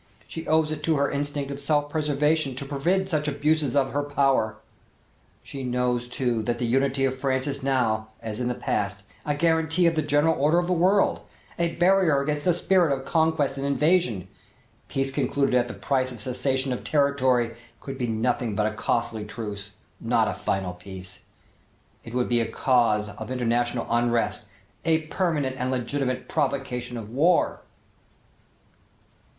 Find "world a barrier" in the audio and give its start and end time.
10.73-12.19